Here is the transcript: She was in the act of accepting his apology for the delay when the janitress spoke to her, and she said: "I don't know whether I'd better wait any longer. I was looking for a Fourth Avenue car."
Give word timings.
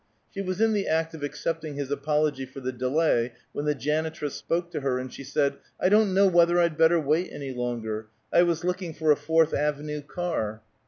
She 0.33 0.41
was 0.41 0.59
in 0.59 0.73
the 0.73 0.87
act 0.87 1.13
of 1.13 1.21
accepting 1.21 1.75
his 1.75 1.91
apology 1.91 2.47
for 2.47 2.59
the 2.59 2.71
delay 2.71 3.33
when 3.51 3.65
the 3.65 3.75
janitress 3.75 4.33
spoke 4.33 4.71
to 4.71 4.79
her, 4.81 4.97
and 4.97 5.13
she 5.13 5.23
said: 5.23 5.57
"I 5.79 5.89
don't 5.89 6.15
know 6.15 6.25
whether 6.25 6.57
I'd 6.59 6.75
better 6.75 6.99
wait 6.99 7.31
any 7.31 7.51
longer. 7.51 8.07
I 8.33 8.41
was 8.41 8.63
looking 8.63 8.95
for 8.95 9.11
a 9.11 9.15
Fourth 9.15 9.53
Avenue 9.53 10.01
car." 10.01 10.63